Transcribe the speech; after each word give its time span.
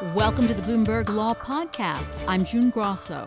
Welcome 0.00 0.48
to 0.48 0.54
the 0.54 0.62
Bloomberg 0.62 1.10
Law 1.14 1.34
Podcast. 1.34 2.10
I'm 2.26 2.42
June 2.42 2.70
Grasso. 2.70 3.26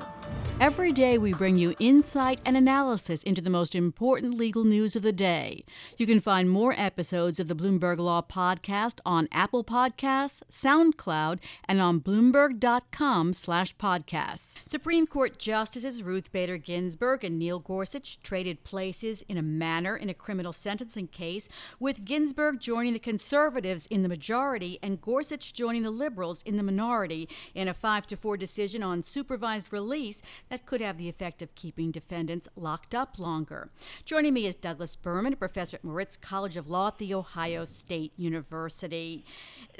Every 0.63 0.93
day, 0.93 1.17
we 1.17 1.33
bring 1.33 1.57
you 1.57 1.75
insight 1.77 2.39
and 2.45 2.55
analysis 2.55 3.21
into 3.21 3.41
the 3.41 3.49
most 3.49 3.75
important 3.75 4.35
legal 4.35 4.63
news 4.63 4.95
of 4.95 5.01
the 5.01 5.11
day. 5.11 5.65
You 5.97 6.05
can 6.05 6.21
find 6.21 6.49
more 6.49 6.73
episodes 6.77 7.37
of 7.41 7.49
the 7.49 7.53
Bloomberg 7.53 7.97
Law 7.97 8.21
Podcast 8.21 8.99
on 9.05 9.27
Apple 9.29 9.65
Podcasts, 9.65 10.41
SoundCloud, 10.49 11.39
and 11.65 11.81
on 11.81 11.99
Bloomberg.com/podcasts. 11.99 14.69
Supreme 14.69 15.05
Court 15.05 15.37
Justices 15.37 16.01
Ruth 16.01 16.31
Bader 16.31 16.57
Ginsburg 16.57 17.25
and 17.25 17.37
Neil 17.37 17.59
Gorsuch 17.59 18.21
traded 18.21 18.63
places 18.63 19.21
in 19.23 19.37
a 19.37 19.41
manner 19.41 19.97
in 19.97 20.07
a 20.07 20.13
criminal 20.13 20.53
sentencing 20.53 21.09
case, 21.09 21.49
with 21.77 22.05
Ginsburg 22.05 22.61
joining 22.61 22.93
the 22.93 22.99
conservatives 22.99 23.85
in 23.87 24.01
the 24.01 24.07
majority 24.07 24.79
and 24.81 25.01
Gorsuch 25.01 25.53
joining 25.53 25.83
the 25.83 25.91
liberals 25.91 26.41
in 26.43 26.55
the 26.55 26.63
minority 26.63 27.27
in 27.53 27.67
a 27.67 27.73
five 27.73 28.07
to 28.07 28.15
four 28.15 28.37
decision 28.37 28.81
on 28.81 29.03
supervised 29.03 29.73
release 29.73 30.21
that 30.53 30.67
could 30.67 30.81
have 30.81 30.99
the 30.99 31.09
effect 31.09 31.41
of 31.41 31.55
keeping 31.55 31.89
defendants 31.89 32.47
locked 32.55 32.93
up 32.93 33.17
longer. 33.17 33.71
Joining 34.05 34.35
me 34.35 34.45
is 34.45 34.53
Douglas 34.53 34.95
Berman, 34.95 35.33
a 35.33 35.35
professor 35.35 35.77
at 35.77 35.83
Moritz 35.83 36.15
College 36.15 36.57
of 36.57 36.69
Law 36.69 36.89
at 36.89 36.99
The 36.99 37.11
Ohio 37.11 37.65
State 37.65 38.13
University. 38.17 39.25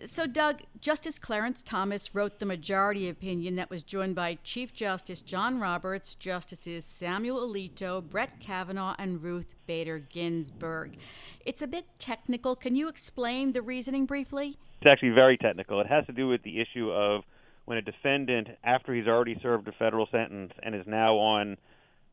So, 0.04 0.26
Doug, 0.26 0.64
Justice 0.82 1.20
Clarence 1.20 1.62
Thomas 1.62 2.16
wrote 2.16 2.40
the 2.40 2.48
majority 2.48 3.08
opinion 3.08 3.56
that 3.58 3.70
was 3.70 3.84
joined 3.84 4.16
by 4.16 4.40
Chief 4.44 4.74
Justice 4.74 5.22
John 5.22 5.60
Roberts, 5.60 6.16
Justices 6.16 6.86
Samuel 6.86 7.48
Alito, 7.48 8.02
Brett 8.02 8.40
Kavanaugh, 8.40 8.96
and 8.98 9.22
Ruth 9.22 9.54
Bader 9.68 10.00
Ginsburg. 10.00 10.98
It's 11.46 11.62
a 11.62 11.68
bit 11.68 11.86
technical. 12.00 12.56
Can 12.56 12.76
you 12.76 12.88
explain 12.88 13.54
the 13.54 13.62
reasoning 13.62 14.08
briefly? 14.08 14.58
It's 14.82 14.90
actually 14.90 15.12
very 15.12 15.38
technical. 15.38 15.80
It 15.82 15.88
has 15.88 16.08
to 16.08 16.14
do 16.14 16.28
with 16.28 16.42
the 16.42 16.60
issue 16.60 16.90
of 16.90 17.22
when 17.66 17.78
a 17.78 17.82
defendant, 17.82 18.48
after 18.64 18.94
he's 18.94 19.08
already 19.08 19.38
served 19.42 19.68
a 19.68 19.72
federal 19.74 20.08
sentence 20.12 20.52
and 20.62 20.76
is 20.76 20.86
now 20.86 21.16
on 21.16 21.58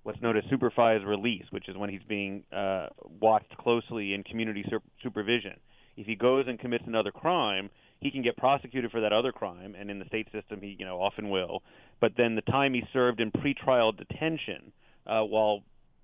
what's 0.02 0.20
known 0.22 0.36
as 0.36 0.44
supervised 0.48 1.04
release, 1.04 1.44
which 1.50 1.68
is 1.68 1.76
when 1.76 1.90
he's 1.90 2.02
being 2.08 2.44
uh, 2.52 2.86
watched 3.20 3.56
closely 3.58 4.14
in 4.14 4.22
community 4.22 4.64
sur- 4.68 4.82
supervision, 5.02 5.56
if 5.96 6.06
he 6.06 6.14
goes 6.14 6.46
and 6.48 6.58
commits 6.58 6.84
another 6.86 7.10
crime, 7.10 7.68
he 8.00 8.10
can 8.10 8.22
get 8.22 8.36
prosecuted 8.36 8.90
for 8.90 9.00
that 9.00 9.12
other 9.12 9.32
crime, 9.32 9.74
and 9.78 9.90
in 9.90 9.98
the 9.98 10.06
state 10.06 10.26
system, 10.32 10.60
he 10.62 10.76
you 10.78 10.86
know 10.86 11.00
often 11.00 11.28
will. 11.28 11.62
But 12.00 12.12
then 12.16 12.34
the 12.34 12.42
time 12.42 12.72
he 12.72 12.82
served 12.92 13.20
in 13.20 13.30
pretrial 13.30 13.96
detention 13.96 14.72
uh, 15.06 15.22
while 15.22 15.60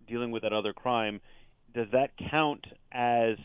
dealing 0.07 0.31
with 0.31 0.43
that 0.43 0.53
other 0.53 0.73
crime, 0.73 1.21
does 1.75 1.87
that 1.93 2.11
count 2.31 2.67
as 2.93 3.37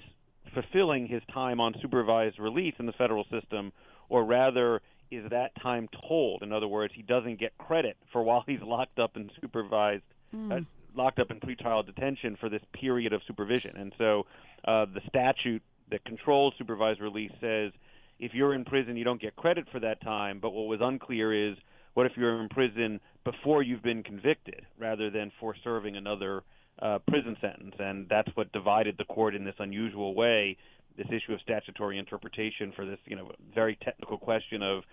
fulfilling 0.54 1.08
his 1.08 1.22
time 1.34 1.62
on 1.62 1.74
supervised 1.82 2.40
release 2.40 2.74
in 2.78 2.86
the 2.86 2.92
federal 2.94 3.26
system, 3.32 3.72
or 4.10 4.26
rather 4.26 4.82
is 5.12 5.30
that 5.30 5.52
time 5.62 5.90
tolled? 6.08 6.42
In 6.42 6.54
other 6.54 6.68
words, 6.68 6.94
he 6.96 7.02
doesn't 7.02 7.40
get 7.40 7.58
credit 7.58 7.98
for 8.12 8.24
while 8.24 8.44
he's 8.48 8.62
locked 8.62 8.98
up 8.98 9.18
in 9.18 9.30
supervised, 9.42 10.04
mm. 10.34 10.52
uh, 10.52 10.64
locked 10.96 11.20
up 11.20 11.30
in 11.30 11.40
pretrial 11.40 11.86
detention 11.86 12.38
for 12.40 12.50
this 12.50 12.62
period 12.74 13.14
of 13.14 13.22
supervision. 13.28 13.76
And 13.76 13.94
so, 13.98 14.26
uh, 14.66 14.86
the 14.86 15.02
statute 15.08 15.62
that 15.90 16.04
controls 16.06 16.54
supervised 16.58 17.02
release 17.02 17.32
says 17.42 17.72
if 18.20 18.34
you're 18.34 18.54
in 18.54 18.64
prison, 18.64 18.96
you 18.96 19.04
don't 19.04 19.22
get 19.22 19.36
credit 19.36 19.68
for 19.72 19.80
that 19.82 20.02
time. 20.02 20.40
But 20.40 20.52
what 20.52 20.68
was 20.68 20.80
unclear 20.82 21.52
is 21.52 21.58
what 21.94 22.06
if 22.06 22.14
you're 22.16 22.42
in 22.42 22.50
prison 22.50 23.02
before 23.26 23.62
you've 23.62 23.84
been 23.84 24.04
convicted, 24.04 24.66
rather 24.80 25.10
than 25.10 25.32
for 25.40 25.56
serving 25.64 25.98
another 25.98 26.44
uh, 26.82 27.00
prison 27.08 27.36
sentence? 27.42 27.76
And 27.80 28.08
that's 28.10 28.30
what 28.36 28.52
divided 28.54 28.96
the 28.98 29.06
court 29.06 29.36
in 29.36 29.44
this 29.44 29.56
unusual 29.60 30.16
way 30.16 30.58
this 30.98 31.08
issue 31.08 31.34
of 31.34 31.42
statutory 31.42 31.98
interpretation 31.98 32.72
for 32.76 32.86
this, 32.86 33.00
you 33.06 33.16
know, 33.16 33.32
very 33.54 33.78
technical 33.84 34.18
question 34.18 34.62
of 34.62 34.84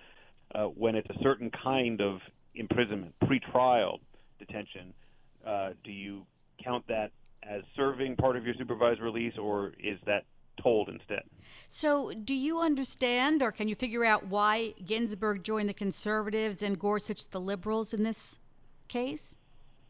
uh, 0.55 0.65
when 0.65 0.95
it's 0.95 1.09
a 1.11 1.23
certain 1.23 1.51
kind 1.51 2.01
of 2.01 2.21
imprisonment, 2.55 3.15
pre-trial 3.27 4.01
detention, 4.39 4.95
uh, 5.47 5.71
do 5.85 5.93
you 5.93 6.23
count 6.63 6.85
that 6.89 7.11
as 7.43 7.63
serving 7.77 8.17
part 8.17 8.37
of 8.37 8.45
your 8.45 8.55
supervised 8.55 9.01
release, 9.01 9.35
or 9.39 9.73
is 9.79 9.99
that 10.07 10.25
tolled 10.63 10.89
instead? 10.89 11.23
So, 11.69 12.13
do 12.13 12.35
you 12.35 12.61
understand, 12.61 13.43
or 13.43 13.53
can 13.53 13.69
you 13.69 13.75
figure 13.75 14.05
out 14.05 14.27
why 14.27 14.75
Ginsburg 14.85 15.45
joined 15.45 15.69
the 15.69 15.75
conservatives 15.75 16.63
and 16.63 16.79
Gorsuch 16.79 17.31
the 17.31 17.41
liberals 17.41 17.95
in 17.95 18.03
this 18.03 18.39
case? 18.89 19.37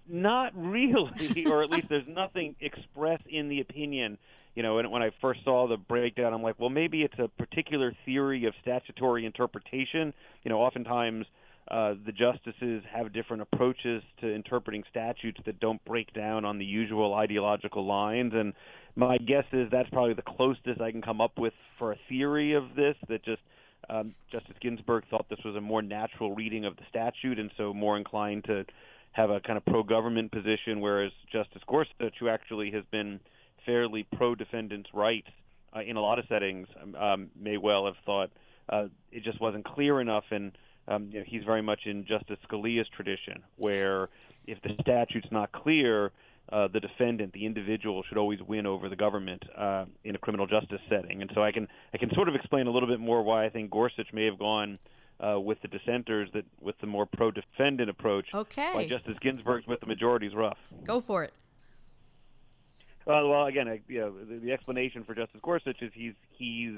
Not 0.09 0.53
really, 0.55 1.47
or 1.47 1.63
at 1.63 1.71
least 1.71 1.89
there's 1.89 2.09
nothing 2.09 2.55
expressed 2.61 3.27
in 3.27 3.49
the 3.49 3.61
opinion 3.61 4.19
you 4.59 4.65
know, 4.65 4.81
and 4.81 4.91
when 4.91 5.05
I 5.05 5.11
first 5.21 5.45
saw 5.45 5.69
the 5.69 5.77
breakdown, 5.77 6.35
I'm 6.35 6.43
like, 6.43 6.59
well, 6.59 6.69
maybe 6.69 7.03
it's 7.03 7.15
a 7.21 7.29
particular 7.29 7.93
theory 8.05 8.45
of 8.47 8.55
statutory 8.61 9.25
interpretation. 9.25 10.13
You 10.43 10.49
know, 10.49 10.59
oftentimes 10.59 11.27
uh, 11.71 11.95
the 12.05 12.11
justices 12.11 12.83
have 12.93 13.13
different 13.13 13.43
approaches 13.43 14.03
to 14.21 14.27
interpreting 14.35 14.83
statutes 14.91 15.39
that 15.47 15.61
don't 15.61 15.83
break 15.85 16.13
down 16.13 16.45
on 16.45 16.59
the 16.59 16.65
usual 16.65 17.15
ideological 17.15 17.87
lines. 17.87 18.33
And 18.35 18.53
my 18.97 19.17
guess 19.19 19.45
is 19.53 19.69
that's 19.71 19.89
probably 19.91 20.15
the 20.15 20.23
closest 20.23 20.81
I 20.81 20.91
can 20.91 21.03
come 21.03 21.21
up 21.21 21.39
with 21.39 21.53
for 21.79 21.93
a 21.93 21.97
theory 22.09 22.55
of 22.55 22.65
this. 22.75 22.97
That 23.09 23.25
just 23.25 23.43
um, 23.89 24.13
Justice 24.33 24.57
Ginsburg 24.61 25.05
thought 25.09 25.27
this 25.31 25.39
was 25.45 25.55
a 25.55 25.61
more 25.61 25.83
natural 25.83 26.35
reading 26.35 26.65
of 26.65 26.75
the 26.75 26.83
statute, 26.91 27.39
and 27.39 27.53
so 27.57 27.73
more 27.73 27.97
inclined 27.97 28.43
to 28.47 28.65
have 29.13 29.31
a 29.31 29.39
kind 29.39 29.57
of 29.57 29.65
pro-government 29.67 30.33
position, 30.33 30.81
whereas 30.81 31.13
Justice 31.31 31.63
Gorsuch, 31.69 32.15
who 32.19 32.29
actually 32.29 32.73
has 32.73 32.83
been 32.91 33.21
fairly 33.65 34.07
pro-defendant's 34.17 34.91
rights 34.93 35.29
uh, 35.75 35.81
in 35.81 35.97
a 35.97 36.01
lot 36.01 36.19
of 36.19 36.25
settings 36.29 36.69
um, 36.83 36.95
um, 36.95 37.31
may 37.39 37.57
well 37.57 37.87
have 37.87 37.97
thought 38.05 38.31
uh, 38.69 38.87
it 39.11 39.23
just 39.23 39.41
wasn't 39.41 39.65
clear 39.65 40.01
enough, 40.01 40.25
and 40.31 40.53
um, 40.87 41.09
you 41.13 41.19
know, 41.19 41.25
he's 41.27 41.45
very 41.45 41.63
much 41.63 41.81
in 41.87 42.05
Justice 42.05 42.39
Scalia's 42.49 42.89
tradition, 42.95 43.43
where 43.57 44.09
if 44.47 44.61
the 44.63 44.71
statute's 44.81 45.31
not 45.31 45.53
clear, 45.53 46.13
uh, 46.51 46.69
the 46.69 46.81
defendant, 46.81 47.33
the 47.33 47.45
individual, 47.45 48.03
should 48.09 48.17
always 48.17 48.41
win 48.43 48.67
over 48.67 48.89
the 48.89 48.97
government 48.97 49.43
uh, 49.57 49.85
in 50.05 50.15
a 50.15 50.19
criminal 50.19 50.47
justice 50.47 50.81
setting. 50.89 51.21
And 51.21 51.31
so 51.35 51.43
I 51.43 51.53
can 51.53 51.69
I 51.93 51.99
can 51.99 52.11
sort 52.15 52.29
of 52.29 52.35
explain 52.35 52.67
a 52.67 52.71
little 52.71 52.89
bit 52.89 53.01
more 53.01 53.23
why 53.23 53.45
I 53.45 53.51
think 53.51 53.71
Gorsuch 53.71 54.13
may 54.13 54.25
have 54.25 54.39
gone 54.39 54.79
uh, 55.21 55.39
with 55.39 55.61
the 55.61 55.69
dissenters 55.69 56.31
that 56.33 56.45
with 56.61 56.77
the 56.81 56.87
more 56.87 57.05
pro-defendant 57.05 57.91
approach. 57.91 58.27
Okay. 58.33 58.71
Why 58.73 58.89
Justice 58.89 59.17
Ginsburg's 59.21 59.67
with 59.67 59.81
the 59.81 59.87
majority 59.87 60.27
is 60.27 60.35
rough. 60.35 60.59
Go 60.85 61.01
for 61.01 61.25
it. 61.25 61.33
Well, 63.09 63.27
well, 63.31 63.47
again, 63.47 63.69
I, 63.69 63.81
you 63.89 64.01
know, 64.01 64.13
the, 64.13 64.39
the 64.39 64.53
explanation 64.53 65.03
for 65.03 65.15
Justice 65.15 65.41
Gorsuch 65.43 65.81
is 65.81 65.91
he's 65.95 66.13
he's 66.29 66.75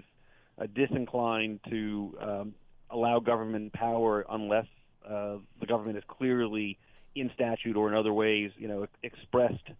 uh, 0.60 0.66
disinclined 0.72 1.58
to 1.68 2.16
um, 2.20 2.54
allow 2.88 3.18
government 3.18 3.72
power 3.72 4.24
unless 4.30 4.66
uh, 5.04 5.38
the 5.58 5.66
government 5.66 5.98
is 5.98 6.04
clearly 6.06 6.78
in 7.16 7.32
statute 7.34 7.76
or 7.76 7.88
in 7.88 7.94
other 7.94 8.12
ways, 8.12 8.52
you 8.56 8.68
know, 8.68 8.86
expressed 9.02 9.70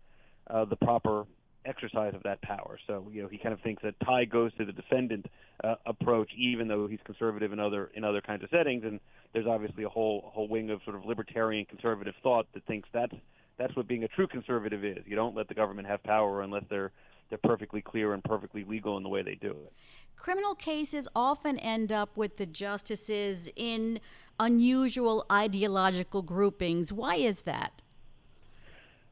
uh, 0.48 0.64
the 0.64 0.74
proper 0.74 1.24
exercise 1.64 2.14
of 2.16 2.22
that 2.24 2.42
power. 2.42 2.80
So, 2.84 3.06
you 3.12 3.22
know, 3.22 3.28
he 3.28 3.38
kind 3.38 3.52
of 3.52 3.60
thinks 3.60 3.84
that 3.84 3.94
tie 4.04 4.24
goes 4.24 4.52
to 4.54 4.64
the 4.64 4.72
defendant 4.72 5.26
uh, 5.62 5.76
approach, 5.86 6.30
even 6.36 6.66
though 6.66 6.88
he's 6.88 6.98
conservative 7.04 7.52
in 7.52 7.60
other 7.60 7.92
in 7.94 8.02
other 8.02 8.20
kinds 8.20 8.42
of 8.42 8.50
settings. 8.50 8.82
And 8.82 8.98
there's 9.32 9.46
obviously 9.46 9.84
a 9.84 9.88
whole 9.88 10.32
whole 10.34 10.48
wing 10.48 10.70
of 10.70 10.80
sort 10.82 10.96
of 10.96 11.04
libertarian 11.04 11.64
conservative 11.64 12.14
thought 12.24 12.48
that 12.54 12.64
thinks 12.64 12.88
that's 12.92 13.14
that's 13.60 13.76
what 13.76 13.86
being 13.86 14.04
a 14.04 14.08
true 14.08 14.26
conservative 14.26 14.84
is. 14.84 15.04
You 15.06 15.14
don't 15.14 15.36
let 15.36 15.46
the 15.48 15.54
government 15.54 15.86
have 15.86 16.02
power 16.02 16.40
unless 16.40 16.64
they're 16.70 16.92
they're 17.28 17.38
perfectly 17.38 17.80
clear 17.80 18.12
and 18.12 18.24
perfectly 18.24 18.64
legal 18.64 18.96
in 18.96 19.04
the 19.04 19.08
way 19.08 19.22
they 19.22 19.36
do 19.36 19.50
it. 19.50 19.72
Criminal 20.16 20.56
cases 20.56 21.06
often 21.14 21.60
end 21.60 21.92
up 21.92 22.16
with 22.16 22.38
the 22.38 22.46
justices 22.46 23.48
in 23.54 24.00
unusual 24.40 25.24
ideological 25.30 26.22
groupings. 26.22 26.92
Why 26.92 27.14
is 27.14 27.42
that? 27.42 27.82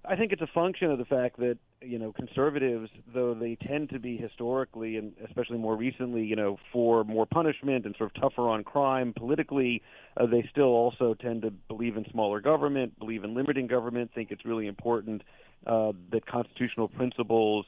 I 0.04 0.16
think 0.16 0.32
it's 0.32 0.42
a 0.42 0.48
function 0.48 0.91
of 0.91 0.98
the 0.98 1.04
fact 1.04 1.38
that 1.38 1.58
you 1.81 1.99
know 1.99 2.12
conservatives, 2.12 2.91
though 3.15 3.34
they 3.34 3.56
tend 3.56 3.91
to 3.91 3.99
be 3.99 4.16
historically 4.16 4.97
and 4.97 5.12
especially 5.27 5.59
more 5.59 5.77
recently, 5.77 6.25
you 6.25 6.37
know, 6.37 6.59
for 6.72 7.05
more 7.05 7.27
punishment 7.27 7.87
and 7.87 7.94
sort 7.97 8.11
of 8.14 8.20
tougher 8.20 8.49
on 8.49 8.64
crime 8.64 9.12
politically, 9.17 9.82
uh, 10.17 10.26
they 10.26 10.47
still 10.50 10.64
also 10.64 11.14
tend 11.14 11.43
to 11.43 11.50
believe 11.69 11.97
in 11.97 12.05
smaller 12.11 12.41
government, 12.41 12.99
believe 12.99 13.25
in 13.25 13.35
limiting 13.35 13.67
government, 13.67 14.11
think 14.14 14.31
it's 14.31 14.44
really 14.44 14.67
important 14.67 15.23
uh, 15.67 15.93
that 16.11 16.26
constitutional 16.26 16.88
principles 16.88 17.67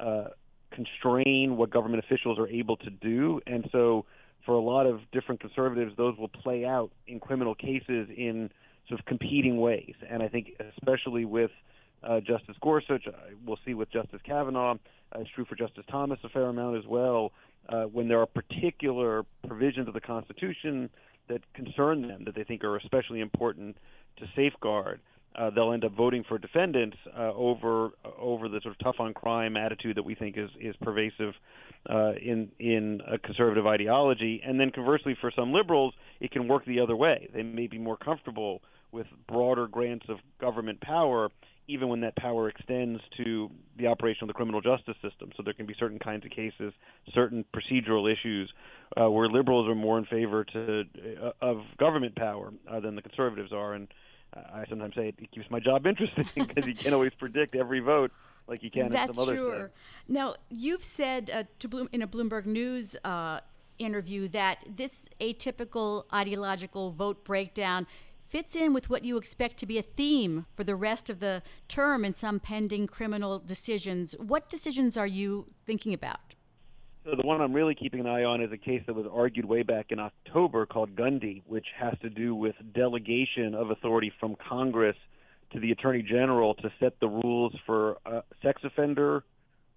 uh, 0.00 0.24
constrain 0.70 1.56
what 1.56 1.70
government 1.70 2.04
officials 2.04 2.38
are 2.38 2.48
able 2.48 2.76
to 2.76 2.90
do, 2.90 3.40
and 3.46 3.68
so 3.72 4.04
for 4.44 4.54
a 4.54 4.60
lot 4.60 4.86
of 4.86 5.00
different 5.12 5.40
conservatives, 5.40 5.92
those 5.96 6.16
will 6.18 6.28
play 6.28 6.64
out 6.64 6.90
in 7.08 7.18
criminal 7.18 7.54
cases 7.54 8.08
in 8.16 8.50
sort 8.88 9.00
of 9.00 9.06
competing 9.06 9.56
ways, 9.58 9.94
and 10.08 10.22
I 10.22 10.28
think 10.28 10.52
especially 10.78 11.24
with 11.24 11.50
uh, 12.06 12.20
Justice 12.20 12.56
Gorsuch. 12.60 13.06
Uh, 13.06 13.12
we'll 13.44 13.58
see 13.64 13.74
with 13.74 13.90
Justice 13.90 14.20
Kavanaugh. 14.24 14.74
Uh, 15.14 15.20
it's 15.20 15.30
true 15.34 15.44
for 15.44 15.56
Justice 15.56 15.84
Thomas 15.90 16.18
a 16.24 16.28
fair 16.28 16.44
amount 16.44 16.76
as 16.76 16.86
well. 16.86 17.32
Uh, 17.68 17.84
when 17.84 18.08
there 18.08 18.20
are 18.20 18.26
particular 18.26 19.24
provisions 19.46 19.88
of 19.88 19.94
the 19.94 20.00
Constitution 20.00 20.88
that 21.28 21.40
concern 21.54 22.06
them, 22.06 22.24
that 22.24 22.34
they 22.34 22.44
think 22.44 22.62
are 22.62 22.76
especially 22.76 23.20
important 23.20 23.76
to 24.18 24.26
safeguard, 24.36 25.00
uh, 25.36 25.50
they'll 25.50 25.72
end 25.72 25.84
up 25.84 25.92
voting 25.92 26.24
for 26.26 26.38
defendants 26.38 26.96
uh, 27.16 27.32
over 27.34 27.90
over 28.18 28.48
the 28.48 28.60
sort 28.62 28.74
of 28.74 28.78
tough 28.78 28.96
on 28.98 29.12
crime 29.12 29.56
attitude 29.56 29.96
that 29.96 30.04
we 30.04 30.14
think 30.14 30.38
is 30.38 30.48
is 30.60 30.74
pervasive 30.80 31.34
uh, 31.90 32.12
in 32.12 32.48
in 32.58 33.02
a 33.06 33.18
conservative 33.18 33.66
ideology. 33.66 34.40
And 34.44 34.58
then 34.58 34.70
conversely, 34.70 35.16
for 35.20 35.30
some 35.34 35.52
liberals, 35.52 35.92
it 36.20 36.30
can 36.30 36.48
work 36.48 36.64
the 36.64 36.80
other 36.80 36.96
way. 36.96 37.28
They 37.34 37.42
may 37.42 37.66
be 37.66 37.78
more 37.78 37.96
comfortable 37.98 38.62
with 38.96 39.06
broader 39.28 39.68
grants 39.68 40.06
of 40.08 40.16
government 40.40 40.80
power, 40.80 41.28
even 41.68 41.88
when 41.88 42.00
that 42.00 42.16
power 42.16 42.48
extends 42.48 43.00
to 43.18 43.50
the 43.76 43.86
operation 43.86 44.24
of 44.24 44.28
the 44.28 44.34
criminal 44.34 44.62
justice 44.62 44.96
system. 45.02 45.30
So 45.36 45.42
there 45.42 45.52
can 45.52 45.66
be 45.66 45.74
certain 45.78 45.98
kinds 45.98 46.24
of 46.24 46.30
cases, 46.30 46.72
certain 47.12 47.44
procedural 47.54 48.10
issues, 48.10 48.50
uh, 48.96 49.10
where 49.10 49.28
liberals 49.28 49.68
are 49.68 49.74
more 49.74 49.98
in 49.98 50.06
favor 50.06 50.44
to 50.44 50.84
uh, 51.22 51.30
of 51.42 51.58
government 51.78 52.16
power 52.16 52.52
uh, 52.66 52.80
than 52.80 52.96
the 52.96 53.02
conservatives 53.02 53.52
are. 53.52 53.74
And 53.74 53.88
I 54.34 54.64
sometimes 54.68 54.94
say 54.94 55.08
it 55.08 55.30
keeps 55.30 55.50
my 55.50 55.60
job 55.60 55.86
interesting 55.86 56.26
because 56.34 56.66
you 56.66 56.74
can't 56.74 56.94
always 56.94 57.12
predict 57.18 57.54
every 57.54 57.80
vote 57.80 58.12
like 58.48 58.62
you 58.62 58.70
can 58.70 58.90
That's 58.90 59.08
in 59.08 59.14
some 59.14 59.22
other 59.24 59.36
sure. 59.36 59.58
things. 59.58 59.72
Now, 60.08 60.36
you've 60.48 60.84
said 60.84 61.30
uh, 61.30 61.44
to 61.58 61.68
Bloom, 61.68 61.88
in 61.92 62.00
a 62.00 62.06
Bloomberg 62.06 62.46
News 62.46 62.96
uh, 63.04 63.40
interview 63.78 64.28
that 64.28 64.58
this 64.76 65.08
atypical 65.20 66.04
ideological 66.12 66.90
vote 66.90 67.24
breakdown 67.24 67.86
fits 68.26 68.56
in 68.56 68.72
with 68.72 68.90
what 68.90 69.04
you 69.04 69.16
expect 69.16 69.56
to 69.58 69.66
be 69.66 69.78
a 69.78 69.82
theme 69.82 70.46
for 70.54 70.64
the 70.64 70.74
rest 70.74 71.08
of 71.08 71.20
the 71.20 71.42
term 71.68 72.04
in 72.04 72.12
some 72.12 72.40
pending 72.40 72.86
criminal 72.86 73.38
decisions. 73.38 74.14
What 74.18 74.50
decisions 74.50 74.96
are 74.96 75.06
you 75.06 75.46
thinking 75.64 75.94
about? 75.94 76.34
So 77.04 77.12
the 77.14 77.26
one 77.26 77.40
I'm 77.40 77.52
really 77.52 77.76
keeping 77.76 78.00
an 78.00 78.08
eye 78.08 78.24
on 78.24 78.40
is 78.40 78.50
a 78.50 78.56
case 78.56 78.82
that 78.86 78.94
was 78.94 79.06
argued 79.12 79.44
way 79.44 79.62
back 79.62 79.86
in 79.90 80.00
October 80.00 80.66
called 80.66 80.96
Gundy, 80.96 81.42
which 81.46 81.66
has 81.78 81.94
to 82.02 82.10
do 82.10 82.34
with 82.34 82.56
delegation 82.74 83.54
of 83.54 83.70
authority 83.70 84.12
from 84.18 84.34
Congress 84.48 84.96
to 85.52 85.60
the 85.60 85.70
Attorney 85.70 86.02
General 86.02 86.54
to 86.56 86.72
set 86.80 86.98
the 86.98 87.06
rules 87.06 87.54
for 87.64 87.98
uh, 88.04 88.22
sex 88.42 88.60
offender 88.64 89.22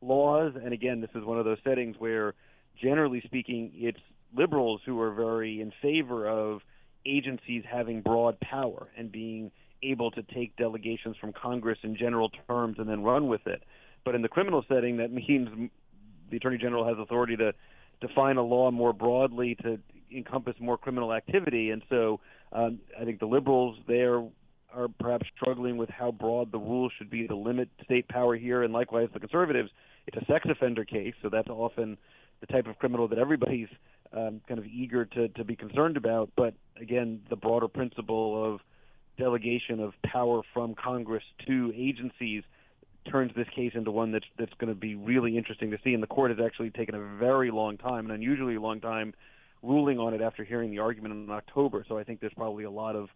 laws. 0.01 0.54
And 0.56 0.74
again, 0.74 1.01
this 1.01 1.12
is 1.13 1.24
one 1.24 1.38
of 1.38 1.46
those 1.46 1.60
settings 1.63 1.98
where, 2.00 2.34
generally 2.81 3.22
speaking, 3.24 3.74
it's 3.75 4.00
liberals 4.36 4.81
who 4.84 5.00
are 5.00 5.13
very 5.13 5.62
in 5.62 5.72
favor 5.84 6.28
of 6.28 6.62
agencies 7.06 7.63
having 7.69 8.01
broad 8.01 8.40
power 8.40 8.88
and 8.98 9.12
being 9.12 9.51
able 9.84 10.12
to 10.12 10.24
take 10.24 10.56
delegations 10.57 11.16
from 11.19 11.34
Congress 11.34 11.78
in 11.84 11.96
general 11.96 12.30
terms 12.48 12.78
and 12.80 12.90
then 12.90 13.01
run 13.01 13.28
with 13.28 13.46
it. 13.48 13.63
But 14.06 14.16
in 14.16 14.22
the 14.22 14.28
criminal 14.28 14.63
setting, 14.68 14.98
that 14.98 15.12
means 15.12 15.69
the 16.30 16.38
Attorney 16.38 16.57
General 16.57 16.88
has 16.88 16.98
authority 17.00 17.36
to 17.38 17.54
define 18.01 18.38
a 18.38 18.44
law 18.44 18.72
more 18.72 18.94
broadly 18.94 19.56
to 19.63 19.80
encompass 20.16 20.56
more 20.60 20.78
criminal 20.78 21.13
activity. 21.13 21.69
And 21.72 21.84
so 21.90 22.19
um, 22.51 22.80
I 23.00 23.06
think 23.06 23.19
the 23.19 23.25
liberals 23.25 23.78
there 23.88 24.24
are 24.74 24.88
perhaps 25.00 25.25
struggling 25.36 25.78
with 25.78 25.90
how 25.90 26.12
broad 26.12 26.51
the 26.51 26.60
rules 26.60 26.92
should 26.98 27.10
be 27.10 27.28
to 27.28 27.36
limit 27.36 27.69
state 27.84 28.07
power 28.07 28.36
here. 28.36 28.63
And 28.63 28.74
likewise, 28.74 29.10
the 29.13 29.19
conservatives, 29.19 29.72
it's 30.07 30.18
a 30.18 30.25
sex 30.25 30.46
offender 30.50 30.86
case, 30.86 31.13
so 31.22 31.30
that's 31.30 31.50
often 31.50 31.98
the 32.42 32.48
type 32.48 32.68
of 32.68 32.78
criminal 32.78 33.07
that 33.07 33.18
everybody's 33.18 33.68
um, 34.13 34.41
kind 34.47 34.59
of 34.59 34.65
eager 34.65 35.06
to, 35.06 35.27
to 35.29 35.44
be 35.44 35.56
concerned 35.56 35.97
about. 35.97 36.31
But 36.35 36.53
again, 36.79 37.21
the 37.29 37.35
broader 37.35 37.67
principle 37.67 38.53
of 38.53 38.61
delegation 39.17 39.79
of 39.79 39.94
power 40.03 40.41
from 40.53 40.75
Congress 40.75 41.23
to 41.47 41.73
agencies 41.75 42.44
turns 43.09 43.31
this 43.35 43.47
case 43.56 43.71
into 43.75 43.91
one 43.91 44.11
that's 44.11 44.25
that's 44.38 44.53
going 44.59 44.73
to 44.73 44.79
be 44.79 44.95
really 44.95 45.38
interesting 45.38 45.71
to 45.71 45.77
see. 45.83 45.94
And 45.94 46.03
the 46.03 46.07
court 46.07 46.31
has 46.31 46.39
actually 46.44 46.69
taken 46.69 46.95
a 46.95 47.17
very 47.17 47.51
long 47.51 47.77
time, 47.77 48.06
an 48.06 48.11
unusually 48.11 48.57
long 48.57 48.81
time, 48.81 49.13
ruling 49.61 50.00
on 50.00 50.13
it 50.13 50.21
after 50.21 50.44
hearing 50.44 50.71
the 50.71 50.79
argument 50.79 51.13
in 51.13 51.29
October. 51.31 51.85
So 51.88 51.97
I 51.97 52.03
think 52.03 52.19
there's 52.19 52.33
probably 52.33 52.63
a 52.63 52.71
lot 52.71 52.95
of 52.95 53.09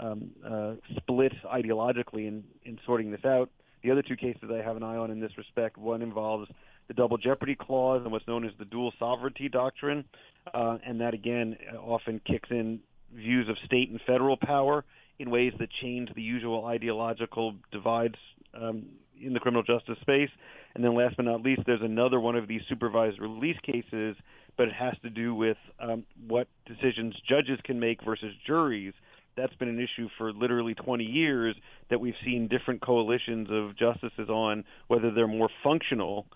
um, 0.00 0.30
uh, 0.46 0.74
split 0.96 1.32
ideologically 1.44 2.26
in, 2.26 2.44
in 2.64 2.78
sorting 2.86 3.10
this 3.10 3.24
out. 3.24 3.50
The 3.82 3.90
other 3.90 4.02
two 4.02 4.16
cases 4.16 4.50
I 4.52 4.62
have 4.62 4.76
an 4.76 4.82
eye 4.82 4.96
on 4.96 5.10
in 5.10 5.20
this 5.20 5.36
respect, 5.38 5.76
one 5.78 6.02
involves 6.02 6.50
the 6.88 6.94
double 6.94 7.18
jeopardy 7.18 7.54
clause 7.54 8.00
and 8.02 8.10
what's 8.10 8.26
known 8.26 8.44
as 8.44 8.52
the 8.58 8.64
dual 8.64 8.92
sovereignty 8.98 9.48
doctrine, 9.48 10.04
uh, 10.52 10.78
and 10.84 11.00
that 11.00 11.14
again 11.14 11.56
often 11.78 12.20
kicks 12.26 12.48
in 12.50 12.80
views 13.14 13.48
of 13.48 13.56
state 13.64 13.90
and 13.90 14.00
federal 14.06 14.36
power 14.36 14.84
in 15.18 15.30
ways 15.30 15.52
that 15.58 15.68
change 15.82 16.08
the 16.14 16.22
usual 16.22 16.64
ideological 16.66 17.54
divides 17.72 18.14
um, 18.54 18.86
in 19.20 19.32
the 19.32 19.40
criminal 19.40 19.62
justice 19.62 19.98
space. 20.00 20.30
And 20.74 20.84
then 20.84 20.94
last 20.94 21.16
but 21.16 21.24
not 21.24 21.42
least, 21.42 21.62
there's 21.66 21.82
another 21.82 22.20
one 22.20 22.36
of 22.36 22.46
these 22.46 22.60
supervised 22.68 23.18
release 23.20 23.56
cases, 23.64 24.16
but 24.56 24.68
it 24.68 24.74
has 24.74 24.94
to 25.02 25.10
do 25.10 25.34
with 25.34 25.56
um, 25.80 26.04
what 26.26 26.46
decisions 26.66 27.14
judges 27.28 27.58
can 27.64 27.80
make 27.80 28.04
versus 28.04 28.32
juries. 28.46 28.92
That's 29.36 29.54
been 29.54 29.68
an 29.68 29.78
issue 29.78 30.08
for 30.18 30.32
literally 30.32 30.74
20 30.74 31.04
years 31.04 31.56
that 31.90 32.00
we've 32.00 32.14
seen 32.24 32.48
different 32.48 32.80
coalitions 32.80 33.48
of 33.50 33.76
justices 33.76 34.28
on 34.28 34.64
whether 34.88 35.12
they're 35.12 35.28
more 35.28 35.48
functional. 35.62 36.26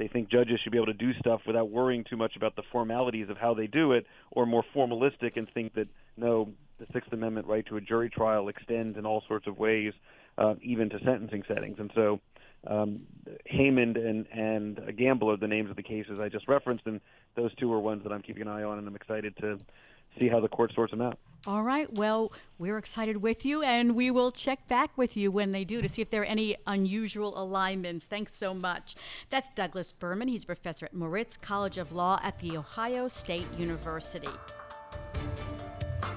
They 0.00 0.08
think 0.08 0.30
judges 0.30 0.58
should 0.62 0.72
be 0.72 0.78
able 0.78 0.86
to 0.86 0.94
do 0.94 1.12
stuff 1.18 1.42
without 1.46 1.68
worrying 1.68 2.04
too 2.08 2.16
much 2.16 2.34
about 2.34 2.56
the 2.56 2.62
formalities 2.72 3.28
of 3.28 3.36
how 3.36 3.52
they 3.52 3.66
do 3.66 3.92
it, 3.92 4.06
or 4.30 4.46
more 4.46 4.64
formalistic 4.74 5.36
and 5.36 5.46
think 5.52 5.74
that 5.74 5.88
no, 6.16 6.48
the 6.78 6.86
Sixth 6.94 7.12
Amendment 7.12 7.46
right 7.46 7.66
to 7.66 7.76
a 7.76 7.82
jury 7.82 8.08
trial 8.08 8.48
extends 8.48 8.96
in 8.96 9.04
all 9.04 9.22
sorts 9.28 9.46
of 9.46 9.58
ways, 9.58 9.92
uh, 10.38 10.54
even 10.62 10.88
to 10.88 10.98
sentencing 11.04 11.42
settings. 11.46 11.78
And 11.78 11.90
so 11.94 12.18
um, 12.66 13.00
Haymond 13.44 13.98
and 13.98 14.26
and 14.32 14.80
Gamble 14.96 15.30
are 15.30 15.36
the 15.36 15.46
names 15.46 15.68
of 15.68 15.76
the 15.76 15.82
cases 15.82 16.18
I 16.18 16.30
just 16.30 16.48
referenced, 16.48 16.86
and 16.86 17.02
those 17.36 17.54
two 17.56 17.70
are 17.70 17.78
ones 17.78 18.02
that 18.04 18.10
I'm 18.10 18.22
keeping 18.22 18.40
an 18.40 18.48
eye 18.48 18.62
on, 18.62 18.78
and 18.78 18.88
I'm 18.88 18.96
excited 18.96 19.36
to 19.42 19.58
see 20.18 20.28
how 20.28 20.40
the 20.40 20.48
court 20.48 20.72
sorts 20.74 20.90
them 20.90 21.00
out. 21.00 21.18
All 21.46 21.62
right. 21.62 21.90
Well, 21.94 22.32
we're 22.58 22.76
excited 22.76 23.18
with 23.18 23.46
you, 23.46 23.62
and 23.62 23.94
we 23.94 24.10
will 24.10 24.30
check 24.30 24.68
back 24.68 24.90
with 24.98 25.16
you 25.16 25.30
when 25.30 25.52
they 25.52 25.64
do 25.64 25.80
to 25.80 25.88
see 25.88 26.02
if 26.02 26.10
there 26.10 26.20
are 26.20 26.26
any 26.26 26.56
unusual 26.66 27.40
alignments. 27.40 28.04
Thanks 28.04 28.34
so 28.34 28.52
much. 28.52 28.94
That's 29.30 29.48
Douglas 29.48 29.92
Berman. 29.92 30.28
He's 30.28 30.42
a 30.44 30.46
professor 30.46 30.84
at 30.86 30.92
Moritz 30.92 31.38
College 31.38 31.78
of 31.78 31.92
Law 31.92 32.20
at 32.22 32.38
The 32.40 32.58
Ohio 32.58 33.08
State 33.08 33.46
University. 33.56 34.28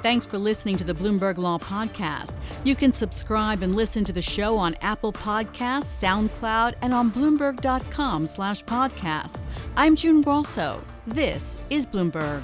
Thanks 0.01 0.25
for 0.25 0.37
listening 0.37 0.75
to 0.77 0.83
the 0.83 0.93
Bloomberg 0.93 1.37
Law 1.37 1.57
Podcast. 1.57 2.33
You 2.65 2.75
can 2.75 2.91
subscribe 2.91 3.63
and 3.63 3.73
listen 3.73 4.03
to 4.03 4.11
the 4.11 4.21
show 4.21 4.57
on 4.57 4.75
Apple 4.81 5.13
Podcasts, 5.13 5.85
SoundCloud, 6.01 6.73
and 6.81 6.93
on 6.93 7.09
Bloomberg.com 7.09 8.27
slash 8.27 8.65
podcast. 8.65 9.43
I'm 9.77 9.95
June 9.95 10.21
Grasso. 10.21 10.83
This 11.07 11.57
is 11.69 11.85
Bloomberg. 11.85 12.43